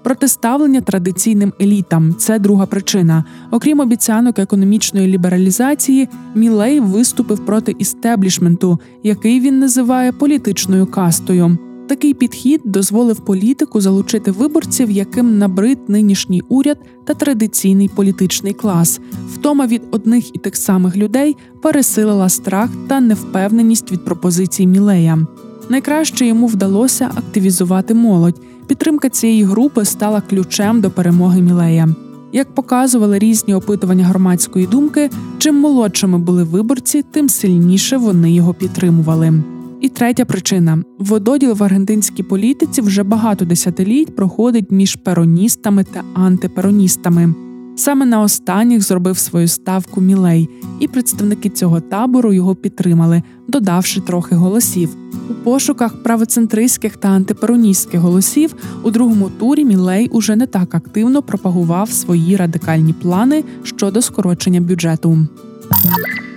Протиставлення 0.05 0.81
традиційним 0.81 1.53
елітам 1.61 2.15
це 2.19 2.39
друга 2.39 2.67
причина. 2.67 3.25
Окрім 3.51 3.81
обіцянок 3.81 4.39
економічної 4.39 5.07
лібералізації, 5.07 6.09
Мілей 6.35 6.81
виступив 6.81 7.47
проти 7.47 7.75
істеблішменту, 7.79 8.79
який 9.03 9.41
він 9.41 9.59
називає 9.59 10.13
політичною 10.13 10.87
кастою. 10.87 11.59
Такий 11.89 12.15
підхід 12.15 12.61
дозволив 12.65 13.25
політику 13.25 13.81
залучити 13.81 14.31
виборців, 14.31 14.91
яким 14.91 15.39
набрид 15.39 15.79
нинішній 15.89 16.43
уряд 16.49 16.79
та 17.05 17.15
традиційний 17.15 17.89
політичний 17.89 18.53
клас. 18.53 19.01
Втома 19.35 19.67
від 19.67 19.83
одних 19.91 20.37
і 20.37 20.39
тих 20.39 20.57
самих 20.57 20.97
людей 20.97 21.37
пересилила 21.63 22.29
страх 22.29 22.71
та 22.89 23.01
невпевненість 23.01 23.93
від 23.93 24.05
пропозицій 24.05 24.67
Мілея. 24.67 25.27
Найкраще 25.69 26.27
йому 26.27 26.47
вдалося 26.47 27.11
активізувати 27.15 27.95
молодь. 27.95 28.41
Підтримка 28.67 29.09
цієї 29.09 29.45
групи 29.45 29.85
стала 29.85 30.21
ключем 30.21 30.81
до 30.81 30.91
перемоги 30.91 31.43
Мілея. 31.43 31.89
Як 32.33 32.55
показували 32.55 33.19
різні 33.19 33.55
опитування 33.55 34.05
громадської 34.05 34.67
думки, 34.67 35.11
чим 35.39 35.61
молодшими 35.61 36.19
були 36.19 36.45
виборці, 36.45 37.03
тим 37.11 37.29
сильніше 37.29 37.97
вони 37.97 38.33
його 38.33 38.55
підтримували. 38.55 39.33
І 39.81 39.89
третя 39.89 40.25
причина: 40.25 40.79
вододіл 40.99 41.53
в 41.53 41.65
аргентинській 41.65 42.23
політиці 42.23 42.81
вже 42.81 43.03
багато 43.03 43.45
десятиліть 43.45 44.17
проходить 44.17 44.71
між 44.71 44.97
пероністами 44.97 45.85
та 45.85 46.03
антипероністами. 46.15 47.35
Саме 47.77 48.07
на 48.07 48.21
останніх 48.21 48.83
зробив 48.83 49.19
свою 49.19 49.49
ставку 49.49 50.01
Мілей, 50.01 50.49
і 50.81 50.89
представники 50.89 51.49
цього 51.49 51.81
табору 51.81 52.33
його 52.33 52.55
підтримали, 52.55 53.23
додавши 53.55 54.01
трохи 54.01 54.35
голосів. 54.35 54.97
У 55.31 55.35
пошуках 55.35 56.03
правоцентристських 56.03 56.97
та 56.97 57.09
антипероністських 57.09 58.01
голосів 58.01 58.55
у 58.83 58.91
другому 58.91 59.31
турі 59.39 59.65
Мілей 59.65 60.09
уже 60.09 60.37
не 60.37 60.47
так 60.47 60.75
активно 60.75 61.23
пропагував 61.23 61.91
свої 61.91 62.37
радикальні 62.37 62.93
плани 62.93 63.45
щодо 63.63 64.03
скорочення 64.03 64.61
бюджету. 64.61 65.19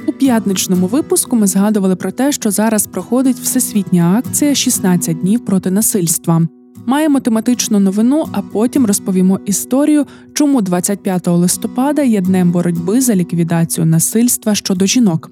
У 0.08 0.12
п'ятничному 0.12 0.88
випуску 0.88 1.36
ми 1.36 1.48
згадували 1.48 1.96
про 1.96 2.12
те, 2.12 2.32
що 2.32 2.52
зараз 2.52 2.88
проходить 2.88 3.38
всесвітня 3.38 4.16
акція 4.18 4.52
«16 4.52 5.22
днів 5.22 5.46
проти 5.46 5.72
насильства. 5.72 6.42
Маємо 6.86 7.20
тематичну 7.20 7.80
новину, 7.80 8.26
а 8.32 8.42
потім 8.42 8.86
розповімо 8.86 9.40
історію, 9.46 10.06
чому 10.34 10.62
25 10.62 11.28
листопада 11.28 12.02
є 12.02 12.22
днем 12.22 12.52
боротьби 12.52 13.02
за 13.02 13.16
ліквідацію 13.16 13.86
насильства 13.86 14.56
щодо 14.56 14.86
жінок. 14.86 15.32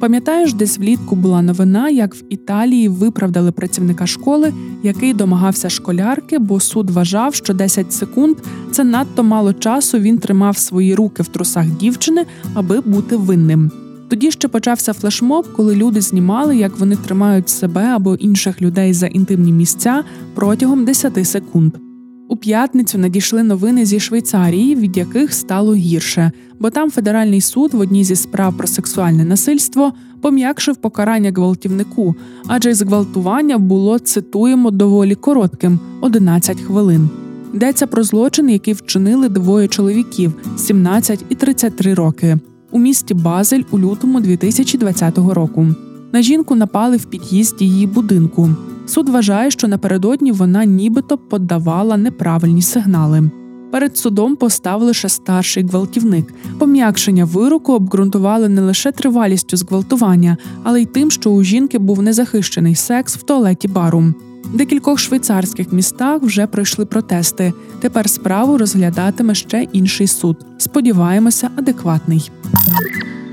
Пам'ятаєш, 0.00 0.54
десь 0.54 0.78
влітку 0.78 1.16
була 1.16 1.42
новина, 1.42 1.88
як 1.88 2.14
в 2.14 2.22
Італії 2.30 2.88
виправдали 2.88 3.52
працівника 3.52 4.06
школи, 4.06 4.52
який 4.82 5.14
домагався 5.14 5.70
школярки, 5.70 6.38
бо 6.38 6.60
суд 6.60 6.90
вважав, 6.90 7.34
що 7.34 7.54
10 7.54 7.92
секунд 7.92 8.36
це 8.70 8.84
надто 8.84 9.24
мало 9.24 9.52
часу. 9.52 9.98
Він 9.98 10.18
тримав 10.18 10.58
свої 10.58 10.94
руки 10.94 11.22
в 11.22 11.28
трусах 11.28 11.66
дівчини, 11.66 12.26
аби 12.54 12.80
бути 12.80 13.16
винним. 13.16 13.70
Тоді 14.08 14.30
ще 14.30 14.48
почався 14.48 14.92
флешмоб, 14.92 15.46
коли 15.52 15.76
люди 15.76 16.00
знімали, 16.00 16.56
як 16.56 16.78
вони 16.78 16.96
тримають 16.96 17.48
себе 17.48 17.84
або 17.84 18.14
інших 18.14 18.62
людей 18.62 18.92
за 18.92 19.06
інтимні 19.06 19.52
місця 19.52 20.04
протягом 20.34 20.84
10 20.84 21.28
секунд. 21.28 21.85
У 22.28 22.36
п'ятницю 22.36 22.98
надійшли 22.98 23.42
новини 23.42 23.86
зі 23.86 24.00
Швейцарії, 24.00 24.74
від 24.74 24.96
яких 24.96 25.32
стало 25.32 25.74
гірше, 25.74 26.32
бо 26.60 26.70
там 26.70 26.90
федеральний 26.90 27.40
суд 27.40 27.74
в 27.74 27.80
одній 27.80 28.04
зі 28.04 28.16
справ 28.16 28.56
про 28.56 28.66
сексуальне 28.66 29.24
насильство 29.24 29.92
пом'якшив 30.20 30.76
покарання 30.76 31.32
гвалтівнику, 31.36 32.14
адже 32.46 32.74
зґвалтування 32.74 33.58
було 33.58 33.98
цитуємо 33.98 34.70
доволі 34.70 35.14
коротким 35.14 35.80
11 36.00 36.60
хвилин. 36.60 37.10
Йдеться 37.54 37.86
про 37.86 38.02
злочин, 38.02 38.50
який 38.50 38.74
вчинили 38.74 39.28
двоє 39.28 39.68
чоловіків 39.68 40.32
17 40.56 41.24
і 41.28 41.34
33 41.34 41.94
роки 41.94 42.38
у 42.70 42.78
місті 42.78 43.14
Базель 43.14 43.62
у 43.70 43.78
лютому 43.78 44.20
2020 44.20 45.18
року. 45.18 45.66
На 46.12 46.22
жінку 46.22 46.54
напали 46.54 46.96
в 46.96 47.04
під'їзді 47.04 47.64
її 47.64 47.86
будинку. 47.86 48.50
Суд 48.86 49.08
вважає, 49.08 49.50
що 49.50 49.68
напередодні 49.68 50.32
вона 50.32 50.64
нібито 50.64 51.18
подавала 51.18 51.96
неправильні 51.96 52.62
сигнали. 52.62 53.30
Перед 53.72 53.96
судом 53.96 54.36
постав 54.36 54.82
лише 54.82 55.08
старший 55.08 55.64
гвалтівник. 55.64 56.34
Пом'якшення 56.58 57.24
вироку 57.24 57.72
обґрунтували 57.72 58.48
не 58.48 58.60
лише 58.60 58.92
тривалістю 58.92 59.56
зґвалтування, 59.56 60.36
але 60.62 60.82
й 60.82 60.86
тим, 60.86 61.10
що 61.10 61.30
у 61.30 61.42
жінки 61.42 61.78
був 61.78 62.02
незахищений 62.02 62.74
секс 62.74 63.16
в 63.16 63.22
туалеті 63.22 63.68
бару. 63.68 64.14
Декількох 64.54 64.98
швейцарських 64.98 65.72
містах 65.72 66.22
вже 66.22 66.46
пройшли 66.46 66.86
протести. 66.86 67.52
Тепер 67.80 68.10
справу 68.10 68.58
розглядатиме 68.58 69.34
ще 69.34 69.62
інший 69.72 70.06
суд. 70.06 70.36
Сподіваємося, 70.58 71.50
адекватний. 71.56 72.30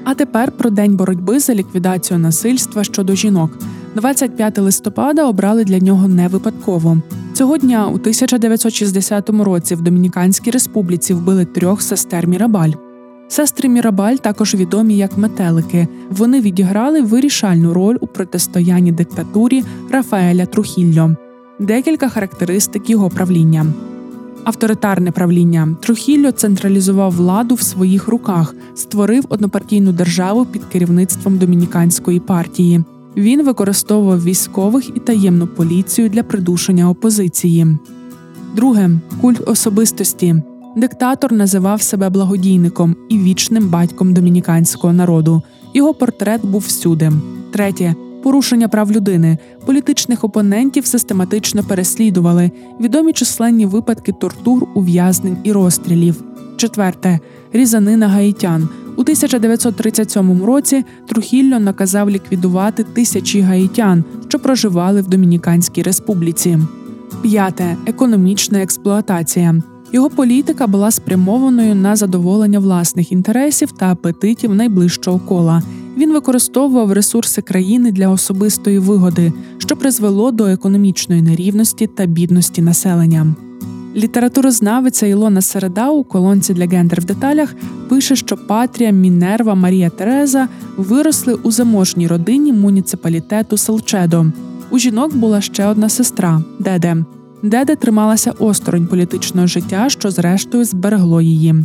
А 0.03 0.13
тепер 0.13 0.51
про 0.51 0.69
день 0.69 0.95
боротьби 0.95 1.39
за 1.39 1.53
ліквідацію 1.53 2.19
насильства 2.19 2.83
щодо 2.83 3.15
жінок. 3.15 3.59
25 3.95 4.57
листопада 4.57 5.25
обрали 5.25 5.63
для 5.63 5.79
нього 5.79 6.07
не 6.07 6.27
випадково. 6.27 6.97
Цього 7.33 7.57
дня 7.57 7.87
у 7.87 7.93
1960 7.93 9.29
році 9.29 9.75
в 9.75 9.81
Домініканській 9.81 10.51
республіці 10.51 11.13
вбили 11.13 11.45
трьох 11.45 11.81
сестер 11.81 12.27
Мірабаль. 12.27 12.71
Сестри 13.27 13.69
Мірабаль 13.69 14.15
також 14.15 14.55
відомі 14.55 14.97
як 14.97 15.17
метелики. 15.17 15.87
Вони 16.09 16.41
відіграли 16.41 17.01
вирішальну 17.01 17.73
роль 17.73 17.97
у 18.01 18.07
протистоянні 18.07 18.91
диктатурі 18.91 19.63
Рафаеля 19.91 20.45
Трухілльо. 20.45 21.15
Декілька 21.59 22.09
характеристик 22.09 22.89
його 22.89 23.09
правління. 23.09 23.65
Авторитарне 24.43 25.11
правління 25.11 25.75
Трухілльо 25.81 26.31
централізував 26.31 27.11
владу 27.11 27.55
в 27.55 27.61
своїх 27.61 28.07
руках, 28.07 28.55
створив 28.75 29.25
однопартійну 29.29 29.91
державу 29.91 30.45
під 30.45 30.61
керівництвом 30.63 31.37
домініканської 31.37 32.19
партії. 32.19 32.83
Він 33.17 33.45
використовував 33.45 34.23
військових 34.23 34.89
і 34.89 34.99
таємну 34.99 35.47
поліцію 35.47 36.09
для 36.09 36.23
придушення 36.23 36.89
опозиції. 36.89 37.67
Друге 38.55 38.89
культ 39.21 39.47
особистості. 39.47 40.35
Диктатор 40.75 41.33
називав 41.33 41.81
себе 41.81 42.09
благодійником 42.09 42.95
і 43.09 43.17
вічним 43.17 43.67
батьком 43.69 44.13
домініканського 44.13 44.93
народу. 44.93 45.41
Його 45.73 45.93
портрет 45.93 46.45
був 46.45 46.61
всюди. 46.61 47.11
Третє 47.51 47.95
порушення 48.23 48.67
прав 48.67 48.91
людини. 48.91 49.37
Політичних 49.65 50.23
опонентів 50.23 50.85
систематично 50.85 51.63
переслідували. 51.63 52.51
Відомі 52.79 53.13
численні 53.13 53.65
випадки 53.65 54.11
тортур, 54.11 54.67
ув'язнень 54.75 55.37
і 55.43 55.51
розстрілів. 55.51 56.23
Четверте 56.57 57.19
різанина 57.53 58.07
гаїтян. 58.07 58.69
У 58.97 59.01
1937 59.01 60.43
році 60.43 60.85
Трухілльо 61.07 61.59
наказав 61.59 62.09
ліквідувати 62.09 62.83
тисячі 62.83 63.41
гаїтян, 63.41 64.03
що 64.27 64.39
проживали 64.39 65.01
в 65.01 65.07
Домініканській 65.07 65.83
республіці. 65.83 66.59
П'яте 67.21 67.77
економічна 67.85 68.61
експлуатація. 68.61 69.61
Його 69.93 70.09
політика 70.09 70.67
була 70.67 70.91
спрямованою 70.91 71.75
на 71.75 71.95
задоволення 71.95 72.59
власних 72.59 73.11
інтересів 73.11 73.71
та 73.71 73.91
апетитів 73.91 74.55
найближчого 74.55 75.19
кола. 75.19 75.63
Він 75.97 76.13
використовував 76.13 76.91
ресурси 76.91 77.41
країни 77.41 77.91
для 77.91 78.09
особистої 78.09 78.79
вигоди, 78.79 79.33
що 79.57 79.75
призвело 79.75 80.31
до 80.31 80.45
економічної 80.45 81.21
нерівності 81.21 81.87
та 81.87 82.05
бідності 82.05 82.61
населення. 82.61 83.35
Літературознавиця 83.95 85.07
Ілона 85.07 85.41
Середа 85.41 85.89
у 85.89 86.03
колонці 86.03 86.53
для 86.53 86.65
гендер 86.65 87.01
в 87.01 87.05
деталях 87.05 87.55
пише, 87.89 88.15
що 88.15 88.37
Патрія, 88.37 88.91
Мінерва, 88.91 89.55
Марія 89.55 89.89
Тереза 89.89 90.47
виросли 90.77 91.33
у 91.33 91.51
заможній 91.51 92.07
родині 92.07 92.53
муніципалітету 92.53 93.57
Селчедо. 93.57 94.25
У 94.69 94.79
жінок 94.79 95.15
була 95.15 95.41
ще 95.41 95.65
одна 95.65 95.89
сестра 95.89 96.41
Деде. 96.59 96.97
Деде 97.43 97.75
трималася 97.75 98.31
осторонь 98.31 98.87
політичного 98.87 99.47
життя, 99.47 99.89
що 99.89 100.11
зрештою 100.11 100.65
зберегло 100.65 101.21
її. 101.21 101.55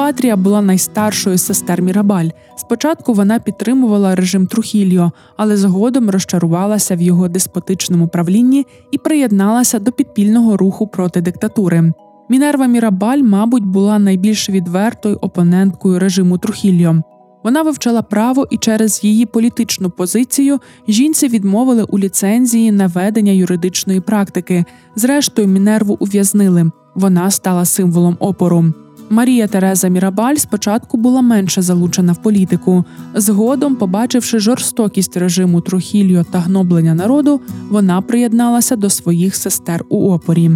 Патрія 0.00 0.36
була 0.36 0.62
найстаршою 0.62 1.38
сестер 1.38 1.82
Мірабаль. 1.82 2.28
Спочатку 2.56 3.12
вона 3.12 3.38
підтримувала 3.38 4.14
режим 4.14 4.46
Трухільо, 4.46 5.12
але 5.36 5.56
згодом 5.56 6.10
розчарувалася 6.10 6.96
в 6.96 7.02
його 7.02 7.28
деспотичному 7.28 8.08
правлінні 8.08 8.66
і 8.90 8.98
приєдналася 8.98 9.78
до 9.78 9.92
підпільного 9.92 10.56
руху 10.56 10.86
проти 10.86 11.20
диктатури. 11.20 11.92
Мінерва 12.28 12.66
Мірабаль, 12.66 13.18
мабуть, 13.18 13.64
була 13.64 13.98
найбільш 13.98 14.50
відвертою 14.50 15.18
опоненткою 15.20 15.98
режиму 15.98 16.38
Трухільо. 16.38 17.02
Вона 17.44 17.62
вивчала 17.62 18.02
право 18.02 18.46
і 18.50 18.56
через 18.56 19.04
її 19.04 19.26
політичну 19.26 19.90
позицію 19.90 20.58
жінці 20.88 21.28
відмовили 21.28 21.82
у 21.82 21.98
ліцензії 21.98 22.72
на 22.72 22.86
ведення 22.86 23.32
юридичної 23.32 24.00
практики. 24.00 24.64
Зрештою, 24.96 25.48
Мінерву 25.48 25.96
ув'язнили. 26.00 26.70
Вона 26.94 27.30
стала 27.30 27.64
символом 27.64 28.16
опору. 28.20 28.72
Марія 29.12 29.46
Тереза 29.46 29.88
Мірабаль 29.88 30.34
спочатку 30.34 30.96
була 30.96 31.22
менше 31.22 31.62
залучена 31.62 32.12
в 32.12 32.22
політику. 32.22 32.84
Згодом, 33.14 33.76
побачивши 33.76 34.38
жорстокість 34.38 35.16
режиму 35.16 35.60
Трухільо 35.60 36.24
та 36.24 36.38
гноблення 36.38 36.94
народу, 36.94 37.40
вона 37.70 38.00
приєдналася 38.00 38.76
до 38.76 38.90
своїх 38.90 39.36
сестер 39.36 39.84
у 39.88 40.12
опорі. 40.12 40.50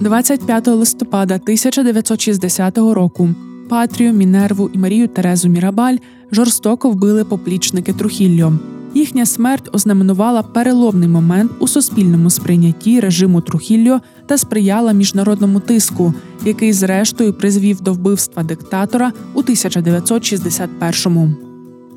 25 0.00 0.66
листопада 0.66 1.34
1960 1.34 2.78
року. 2.78 3.28
Патрію, 3.68 4.12
Мінерву 4.12 4.70
і 4.72 4.78
Марію 4.78 5.08
Терезу 5.08 5.48
Мірабаль 5.48 5.96
жорстоко 6.32 6.90
вбили 6.90 7.24
поплічники 7.24 7.92
Трухільо. 7.92 8.52
Їхня 8.94 9.26
смерть 9.26 9.68
ознаменувала 9.72 10.42
переломний 10.42 11.08
момент 11.08 11.52
у 11.58 11.68
суспільному 11.68 12.30
сприйнятті 12.30 13.00
режиму 13.00 13.40
Трухільо 13.40 14.00
та 14.26 14.38
сприяла 14.38 14.92
міжнародному 14.92 15.60
тиску, 15.60 16.14
який 16.44 16.72
зрештою 16.72 17.32
призвів 17.32 17.80
до 17.80 17.92
вбивства 17.92 18.42
диктатора 18.42 19.12
у 19.34 19.42
1961-му. 19.42 21.34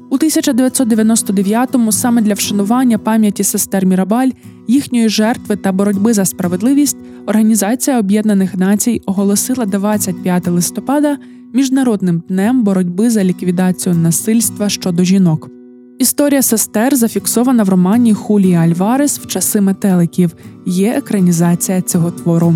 У 0.09 0.17
1999-му 0.17 1.91
саме 1.91 2.21
для 2.21 2.33
вшанування 2.33 2.97
пам'яті 2.97 3.43
сестер 3.43 3.85
Мірабаль, 3.85 4.29
їхньої 4.67 5.09
жертви 5.09 5.55
та 5.55 5.71
боротьби 5.71 6.13
за 6.13 6.25
справедливість 6.25 6.97
Організація 7.25 7.99
Об'єднаних 7.99 8.55
Націй 8.55 9.01
оголосила 9.05 9.65
25 9.65 10.47
листопада 10.47 11.17
міжнародним 11.53 12.23
днем 12.29 12.63
боротьби 12.63 13.09
за 13.09 13.23
ліквідацію 13.23 13.95
насильства 13.95 14.69
щодо 14.69 15.03
жінок. 15.03 15.54
Історія 15.99 16.41
сестер 16.41 16.95
зафіксована 16.95 17.63
в 17.63 17.69
романі 17.69 18.13
Хулія 18.13 18.59
Альварес 18.59 19.19
в 19.19 19.27
часи 19.27 19.61
метеликів. 19.61 20.35
Є 20.65 20.93
екранізація 20.97 21.81
цього 21.81 22.11
твору. 22.11 22.53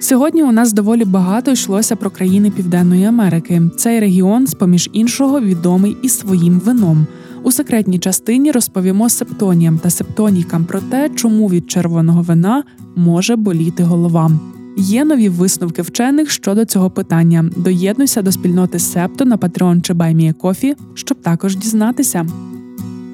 Сьогодні 0.00 0.42
у 0.42 0.52
нас 0.52 0.72
доволі 0.72 1.04
багато 1.04 1.50
йшлося 1.50 1.96
про 1.96 2.10
країни 2.10 2.50
Південної 2.50 3.04
Америки. 3.04 3.62
Цей 3.76 4.00
регіон, 4.00 4.46
з 4.46 4.54
поміж 4.54 4.90
іншого, 4.92 5.40
відомий 5.40 5.96
і 6.02 6.08
своїм 6.08 6.60
вином. 6.60 7.06
У 7.42 7.52
секретній 7.52 7.98
частині 7.98 8.52
розповімо 8.52 9.08
септоніям 9.08 9.78
та 9.78 9.90
септонікам 9.90 10.64
про 10.64 10.80
те, 10.80 11.10
чому 11.14 11.48
від 11.48 11.70
червоного 11.70 12.22
вина 12.22 12.62
може 12.96 13.36
боліти 13.36 13.82
голова. 13.82 14.30
Є 14.76 15.04
нові 15.04 15.28
висновки 15.28 15.82
вчених 15.82 16.30
щодо 16.30 16.64
цього 16.64 16.90
питання. 16.90 17.50
Доєднуйся 17.56 18.22
до 18.22 18.32
спільноти 18.32 18.78
Септо 18.78 19.24
на 19.24 19.36
Patreon 19.36 19.80
чи 19.80 19.92
BuyMeACoffee, 19.92 20.74
щоб 20.94 21.20
також 21.22 21.56
дізнатися. 21.56 22.26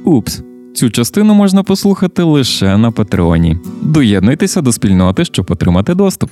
Упс, 0.04 0.42
цю 0.74 0.90
частину 0.90 1.34
можна 1.34 1.62
послухати 1.62 2.22
лише 2.22 2.78
на 2.78 2.90
Патреоні. 2.90 3.58
Доєднуйтеся 3.82 4.60
до 4.60 4.72
спільноти, 4.72 5.24
щоб 5.24 5.46
отримати 5.50 5.94
доступ. 5.94 6.30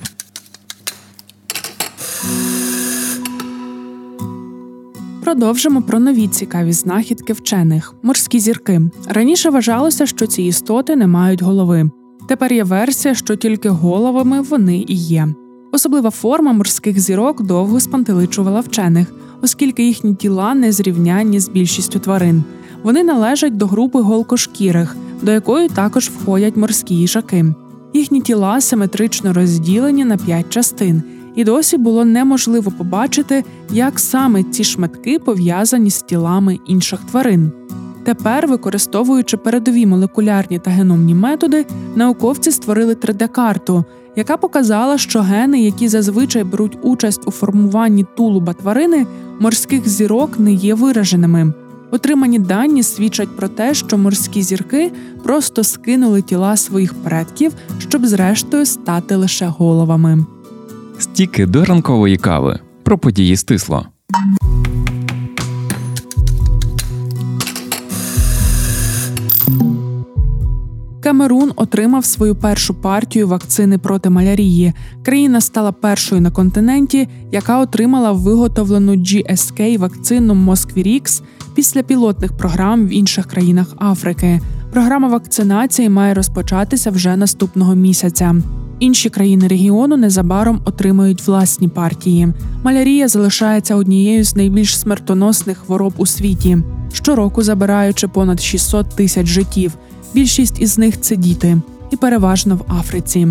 Продовжимо 5.23 5.81
про 5.81 5.99
нові 5.99 6.27
цікаві 6.27 6.73
знахідки 6.73 7.33
вчених 7.33 7.93
морські 8.03 8.39
зірки. 8.39 8.81
Раніше 9.07 9.49
вважалося, 9.49 10.05
що 10.05 10.27
ці 10.27 10.43
істоти 10.43 10.95
не 10.95 11.07
мають 11.07 11.41
голови. 11.41 11.89
Тепер 12.27 12.53
є 12.53 12.63
версія, 12.63 13.15
що 13.15 13.35
тільки 13.35 13.69
головами 13.69 14.41
вони 14.41 14.85
і 14.87 14.95
є. 14.95 15.27
Особлива 15.71 16.09
форма 16.09 16.53
морських 16.53 16.99
зірок 16.99 17.41
довго 17.41 17.79
спантеличувала 17.79 18.59
вчених, 18.59 19.13
оскільки 19.41 19.87
їхні 19.87 20.15
тіла 20.15 20.53
не 20.53 20.71
зрівнянні 20.71 21.39
з 21.39 21.49
більшістю 21.49 21.99
тварин. 21.99 22.43
Вони 22.83 23.03
належать 23.03 23.57
до 23.57 23.67
групи 23.67 23.99
голкошкірих, 23.99 24.95
до 25.21 25.31
якої 25.31 25.69
також 25.69 26.09
входять 26.09 26.57
морські 26.57 26.95
їжаки. 26.95 27.45
Їхні 27.93 28.21
тіла 28.21 28.61
симетрично 28.61 29.33
розділені 29.33 30.05
на 30.05 30.17
п'ять 30.17 30.49
частин, 30.49 31.03
і 31.35 31.43
досі 31.43 31.77
було 31.77 32.05
неможливо 32.05 32.71
побачити, 32.71 33.43
як 33.71 33.99
саме 33.99 34.43
ці 34.43 34.63
шматки 34.63 35.19
пов'язані 35.19 35.89
з 35.89 36.01
тілами 36.01 36.59
інших 36.67 36.99
тварин. 37.11 37.51
Тепер, 38.05 38.47
використовуючи 38.47 39.37
передові 39.37 39.85
молекулярні 39.85 40.59
та 40.59 40.71
геномні 40.71 41.15
методи, 41.15 41.65
науковці 41.95 42.51
створили 42.51 42.93
3D-карту, 42.93 43.83
яка 44.15 44.37
показала, 44.37 44.97
що 44.97 45.21
гени, 45.21 45.61
які 45.61 45.87
зазвичай 45.87 46.43
беруть 46.43 46.77
участь 46.81 47.21
у 47.25 47.31
формуванні 47.31 48.05
тулуба 48.17 48.53
тварини, 48.53 49.05
морських 49.39 49.89
зірок 49.89 50.39
не 50.39 50.53
є 50.53 50.73
вираженими. 50.73 51.53
Отримані 51.91 52.39
дані 52.39 52.83
свідчать 52.83 53.37
про 53.37 53.47
те, 53.47 53.73
що 53.73 53.97
морські 53.97 54.41
зірки 54.41 54.91
просто 55.23 55.63
скинули 55.63 56.21
тіла 56.21 56.57
своїх 56.57 56.93
предків, 56.93 57.53
щоб 57.79 58.05
зрештою 58.05 58.65
стати 58.65 59.15
лише 59.15 59.45
головами. 59.45 60.25
Стіки 60.99 61.45
до 61.45 61.65
ранкової 61.65 62.17
кави 62.17 62.59
про 62.83 62.97
події 62.97 63.37
стисло. 63.37 63.85
Камерун 71.05 71.51
отримав 71.55 72.05
свою 72.05 72.35
першу 72.35 72.73
партію 72.73 73.27
вакцини 73.27 73.77
проти 73.77 74.09
малярії. 74.09 74.73
Країна 75.03 75.41
стала 75.41 75.71
першою 75.71 76.21
на 76.21 76.31
континенті, 76.31 77.07
яка 77.31 77.59
отримала 77.59 78.11
виготовлену 78.11 78.95
GSK 78.95 79.77
вакцину 79.77 80.35
Москвірікс 80.35 81.21
після 81.55 81.83
пілотних 81.83 82.37
програм 82.37 82.87
в 82.87 82.89
інших 82.89 83.25
країнах 83.25 83.67
Африки. 83.79 84.41
Програма 84.71 85.07
вакцинації 85.07 85.89
має 85.89 86.13
розпочатися 86.13 86.91
вже 86.91 87.15
наступного 87.15 87.75
місяця. 87.75 88.35
Інші 88.79 89.09
країни 89.09 89.47
регіону 89.47 89.97
незабаром 89.97 90.61
отримають 90.65 91.27
власні 91.27 91.67
партії. 91.67 92.27
Малярія 92.63 93.07
залишається 93.07 93.75
однією 93.75 94.23
з 94.23 94.35
найбільш 94.35 94.79
смертоносних 94.79 95.57
хвороб 95.57 95.93
у 95.97 96.05
світі, 96.05 96.57
щороку 96.93 97.43
забираючи 97.43 98.07
понад 98.07 98.41
600 98.41 98.95
тисяч 98.95 99.27
життів. 99.27 99.77
Більшість 100.13 100.61
із 100.61 100.77
них 100.77 101.01
це 101.01 101.15
діти, 101.15 101.57
і 101.91 101.95
переважно 101.95 102.55
в 102.55 102.73
Африці. 102.73 103.27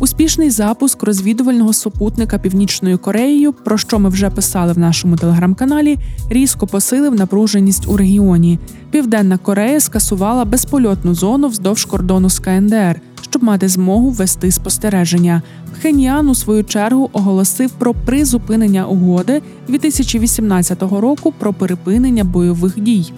Успішний 0.00 0.50
запуск 0.50 1.02
розвідувального 1.02 1.72
супутника 1.72 2.38
Північною 2.38 2.98
Кореєю, 2.98 3.52
про 3.52 3.78
що 3.78 3.98
ми 3.98 4.08
вже 4.08 4.30
писали 4.30 4.72
в 4.72 4.78
нашому 4.78 5.16
телеграм-каналі, 5.16 5.98
різко 6.30 6.66
посилив 6.66 7.14
напруженість 7.14 7.88
у 7.88 7.96
регіоні. 7.96 8.58
Південна 8.90 9.38
Корея 9.38 9.80
скасувала 9.80 10.44
безпольотну 10.44 11.14
зону 11.14 11.48
вздовж 11.48 11.84
кордону 11.84 12.30
з 12.30 12.38
КНДР, 12.38 13.00
щоб 13.20 13.44
мати 13.44 13.68
змогу 13.68 14.10
вести 14.10 14.52
спостереження. 14.52 15.42
Пхеньян 15.78 16.28
у 16.28 16.34
свою 16.34 16.64
чергу 16.64 17.10
оголосив 17.12 17.70
про 17.70 17.94
призупинення 17.94 18.86
угоди 18.86 19.42
2018 19.68 20.82
року 20.82 21.34
про 21.38 21.52
припинення 21.52 22.24
бойових 22.24 22.80
дій. 22.80 23.12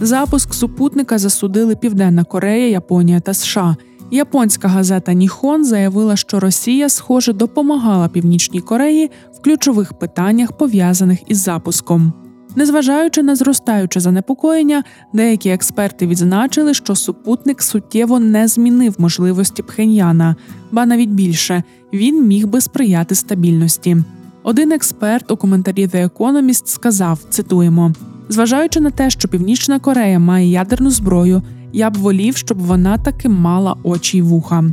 Запуск 0.00 0.54
супутника 0.54 1.18
засудили 1.18 1.76
Південна 1.76 2.24
Корея, 2.24 2.68
Японія 2.68 3.20
та 3.20 3.34
США. 3.34 3.76
Японська 4.10 4.68
газета 4.68 5.12
Ніхон 5.12 5.64
заявила, 5.64 6.16
що 6.16 6.40
Росія, 6.40 6.88
схоже, 6.88 7.32
допомагала 7.32 8.08
Північній 8.08 8.60
Кореї 8.60 9.10
в 9.38 9.42
ключових 9.42 9.92
питаннях, 9.92 10.52
пов'язаних 10.52 11.18
із 11.26 11.38
запуском. 11.38 12.12
Незважаючи 12.56 13.22
на 13.22 13.36
зростаюче 13.36 14.00
занепокоєння, 14.00 14.84
деякі 15.12 15.48
експерти 15.48 16.06
відзначили, 16.06 16.74
що 16.74 16.94
супутник 16.94 17.62
суттєво 17.62 18.20
не 18.20 18.48
змінив 18.48 18.94
можливості 18.98 19.62
Пхеньяна, 19.62 20.36
ба 20.72 20.86
навіть 20.86 21.10
більше 21.10 21.62
він 21.92 22.26
міг 22.26 22.46
би 22.46 22.60
сприяти 22.60 23.14
стабільності. 23.14 23.96
Один 24.42 24.72
експерт 24.72 25.30
у 25.30 25.36
коментарі 25.36 25.86
The 25.86 26.10
Economist 26.10 26.66
сказав: 26.66 27.18
цитуємо. 27.30 27.92
Зважаючи 28.28 28.80
на 28.80 28.90
те, 28.90 29.10
що 29.10 29.28
Північна 29.28 29.78
Корея 29.78 30.18
має 30.18 30.50
ядерну 30.50 30.90
зброю, 30.90 31.42
я 31.72 31.90
б 31.90 31.96
волів, 31.96 32.36
щоб 32.36 32.58
вона 32.58 32.98
таки 32.98 33.28
мала 33.28 33.76
очі 33.82 34.18
й 34.18 34.22
вуха. 34.22 34.64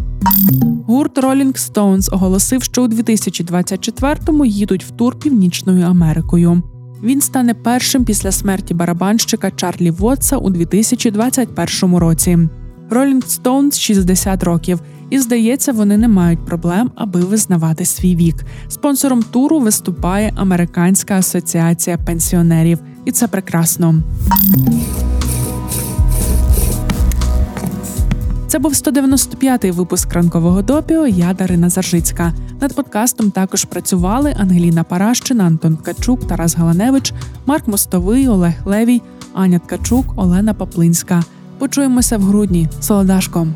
Гурт 0.88 1.18
Rolling 1.18 1.72
Stones 1.72 2.14
оголосив, 2.14 2.64
що 2.64 2.84
у 2.84 2.88
2024-му 2.88 4.46
їдуть 4.46 4.86
в 4.86 4.92
тур 4.92 5.20
Північною 5.20 5.86
Америкою. 5.86 6.62
Він 7.04 7.22
стане 7.22 7.54
першим 7.54 8.06
після 8.06 8.32
смерті 8.32 8.74
барабанщика 8.74 9.52
Чарлі 9.52 9.92
Вотса 9.92 10.38
у 10.38 10.50
2021 10.50 11.96
році. 11.96 12.38
Rolling 12.90 13.42
Stones 13.42 13.80
60 13.80 14.44
років, 14.44 14.80
і 15.12 15.19
здається, 15.19 15.71
вони 15.71 15.97
не 15.97 16.08
мають 16.08 16.45
проблем, 16.45 16.91
аби 16.95 17.19
визнавати 17.19 17.86
свій 17.86 18.15
вік. 18.15 18.36
Спонсором 18.67 19.24
туру 19.24 19.60
виступає 19.60 20.34
Американська 20.36 21.17
асоціація 21.17 21.97
пенсіонерів 21.97 22.80
і 23.06 23.12
це 23.12 23.28
прекрасно. 23.28 23.95
Це 28.47 28.60
був 28.60 28.71
195-й 28.71 29.71
випуск 29.71 30.13
ранкового 30.13 30.62
допіо. 30.62 31.08
Я 31.08 31.34
Дарина 31.34 31.69
Заржицька. 31.69 32.34
Над 32.62 32.76
подкастом 32.76 33.32
також 33.32 33.65
працювали 33.65 34.36
Ангеліна 34.39 34.84
Паращина, 34.84 35.43
Антон 35.43 35.78
Ткачук, 35.78 36.28
Тарас 36.28 36.56
Галаневич, 36.56 37.13
Марк 37.45 37.67
Мостовий, 37.67 38.28
Олег 38.28 38.54
Левій, 38.65 39.02
Аня 39.34 39.60
Ткачук, 39.60 40.13
Олена 40.15 40.54
Паплинська. 40.54 41.24
Почуємося 41.58 42.17
в 42.17 42.21
грудні. 42.21 42.69
Солодашком. 42.80 43.56